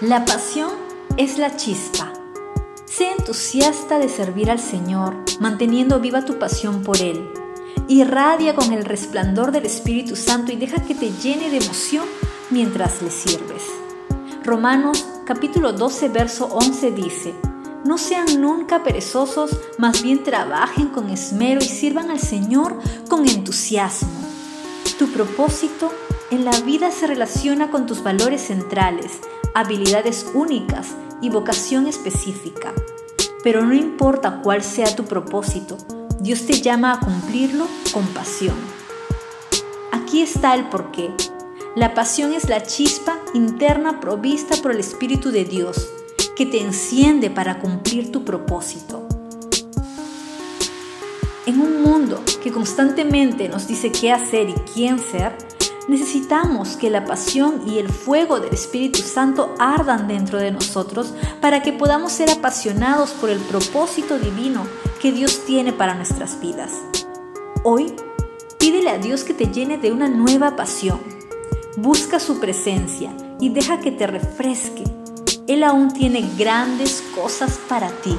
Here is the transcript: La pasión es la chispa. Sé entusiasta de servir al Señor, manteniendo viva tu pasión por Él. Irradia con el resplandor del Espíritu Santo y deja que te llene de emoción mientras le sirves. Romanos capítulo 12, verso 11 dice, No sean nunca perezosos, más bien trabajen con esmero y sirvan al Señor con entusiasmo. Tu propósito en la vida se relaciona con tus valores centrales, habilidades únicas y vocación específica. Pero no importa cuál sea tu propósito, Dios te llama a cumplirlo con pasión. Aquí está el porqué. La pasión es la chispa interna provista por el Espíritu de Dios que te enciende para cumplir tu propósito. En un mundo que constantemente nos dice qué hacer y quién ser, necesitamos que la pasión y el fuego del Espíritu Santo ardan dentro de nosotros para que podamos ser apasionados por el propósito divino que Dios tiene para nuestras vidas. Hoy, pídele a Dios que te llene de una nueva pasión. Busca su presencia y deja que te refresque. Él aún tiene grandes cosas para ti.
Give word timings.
La 0.00 0.24
pasión 0.24 0.70
es 1.16 1.38
la 1.38 1.56
chispa. 1.56 2.12
Sé 2.84 3.10
entusiasta 3.10 3.98
de 3.98 4.08
servir 4.08 4.48
al 4.48 4.60
Señor, 4.60 5.16
manteniendo 5.40 5.98
viva 5.98 6.24
tu 6.24 6.38
pasión 6.38 6.84
por 6.84 7.02
Él. 7.02 7.28
Irradia 7.88 8.54
con 8.54 8.72
el 8.72 8.84
resplandor 8.84 9.50
del 9.50 9.66
Espíritu 9.66 10.14
Santo 10.14 10.52
y 10.52 10.56
deja 10.56 10.84
que 10.84 10.94
te 10.94 11.10
llene 11.10 11.50
de 11.50 11.56
emoción 11.56 12.06
mientras 12.50 13.02
le 13.02 13.10
sirves. 13.10 13.64
Romanos 14.44 15.04
capítulo 15.26 15.72
12, 15.72 16.10
verso 16.10 16.46
11 16.46 16.92
dice, 16.92 17.34
No 17.84 17.98
sean 17.98 18.40
nunca 18.40 18.84
perezosos, 18.84 19.58
más 19.78 20.00
bien 20.00 20.22
trabajen 20.22 20.90
con 20.90 21.10
esmero 21.10 21.60
y 21.60 21.68
sirvan 21.68 22.12
al 22.12 22.20
Señor 22.20 22.78
con 23.08 23.28
entusiasmo. 23.28 24.10
Tu 24.96 25.08
propósito 25.08 25.90
en 26.30 26.44
la 26.44 26.60
vida 26.60 26.90
se 26.90 27.06
relaciona 27.06 27.70
con 27.70 27.86
tus 27.86 28.02
valores 28.02 28.42
centrales, 28.42 29.20
habilidades 29.54 30.26
únicas 30.34 30.88
y 31.22 31.30
vocación 31.30 31.86
específica. 31.86 32.74
Pero 33.42 33.64
no 33.64 33.72
importa 33.72 34.40
cuál 34.42 34.62
sea 34.62 34.94
tu 34.94 35.04
propósito, 35.04 35.78
Dios 36.20 36.44
te 36.46 36.60
llama 36.60 36.92
a 36.92 37.00
cumplirlo 37.00 37.66
con 37.94 38.06
pasión. 38.08 38.56
Aquí 39.92 40.20
está 40.20 40.54
el 40.54 40.68
porqué. 40.68 41.10
La 41.74 41.94
pasión 41.94 42.34
es 42.34 42.48
la 42.48 42.62
chispa 42.62 43.18
interna 43.32 44.00
provista 44.00 44.56
por 44.60 44.72
el 44.72 44.80
Espíritu 44.80 45.30
de 45.30 45.44
Dios 45.44 45.88
que 46.36 46.44
te 46.44 46.60
enciende 46.60 47.30
para 47.30 47.58
cumplir 47.58 48.12
tu 48.12 48.24
propósito. 48.24 49.06
En 51.46 51.60
un 51.60 51.82
mundo 51.82 52.22
que 52.42 52.52
constantemente 52.52 53.48
nos 53.48 53.66
dice 53.66 53.90
qué 53.90 54.12
hacer 54.12 54.50
y 54.50 54.54
quién 54.74 54.98
ser, 54.98 55.36
necesitamos 55.88 56.76
que 56.76 56.90
la 56.90 57.04
pasión 57.04 57.62
y 57.66 57.78
el 57.78 57.88
fuego 57.88 58.38
del 58.38 58.52
Espíritu 58.54 59.00
Santo 59.00 59.54
ardan 59.58 60.06
dentro 60.06 60.38
de 60.38 60.50
nosotros 60.50 61.14
para 61.40 61.62
que 61.62 61.72
podamos 61.72 62.12
ser 62.12 62.30
apasionados 62.30 63.10
por 63.12 63.30
el 63.30 63.38
propósito 63.38 64.18
divino 64.18 64.66
que 65.00 65.10
Dios 65.12 65.44
tiene 65.46 65.72
para 65.72 65.94
nuestras 65.94 66.40
vidas. 66.40 66.72
Hoy, 67.64 67.94
pídele 68.58 68.90
a 68.90 68.98
Dios 68.98 69.24
que 69.24 69.34
te 69.34 69.46
llene 69.46 69.78
de 69.78 69.90
una 69.90 70.08
nueva 70.08 70.56
pasión. 70.56 71.00
Busca 71.76 72.20
su 72.20 72.38
presencia 72.38 73.10
y 73.40 73.48
deja 73.48 73.80
que 73.80 73.90
te 73.90 74.06
refresque. 74.06 74.84
Él 75.46 75.64
aún 75.64 75.90
tiene 75.92 76.28
grandes 76.36 77.02
cosas 77.14 77.58
para 77.68 77.88
ti. 77.88 78.16